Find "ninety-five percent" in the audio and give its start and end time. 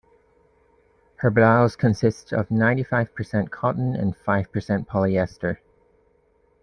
2.49-3.51